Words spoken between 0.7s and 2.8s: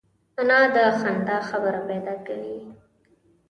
د خندا خبره پیدا کوي